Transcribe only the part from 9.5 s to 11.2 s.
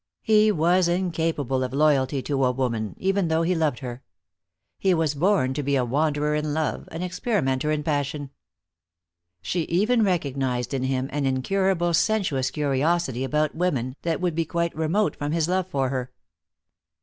even recognized in him